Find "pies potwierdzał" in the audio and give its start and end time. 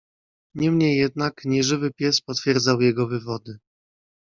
1.93-2.81